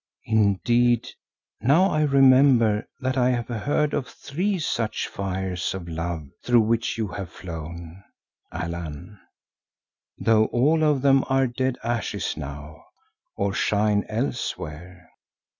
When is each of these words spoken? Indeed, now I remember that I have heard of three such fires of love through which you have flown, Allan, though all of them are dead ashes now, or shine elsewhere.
Indeed, 0.25 1.09
now 1.61 1.85
I 1.91 2.01
remember 2.01 2.87
that 3.01 3.17
I 3.19 3.29
have 3.29 3.49
heard 3.49 3.93
of 3.93 4.07
three 4.07 4.57
such 4.57 5.07
fires 5.07 5.75
of 5.75 5.87
love 5.87 6.23
through 6.43 6.61
which 6.61 6.97
you 6.97 7.07
have 7.09 7.29
flown, 7.29 8.03
Allan, 8.51 9.19
though 10.17 10.45
all 10.45 10.83
of 10.83 11.03
them 11.03 11.23
are 11.29 11.45
dead 11.45 11.77
ashes 11.83 12.35
now, 12.35 12.83
or 13.35 13.53
shine 13.53 14.03
elsewhere. 14.09 15.07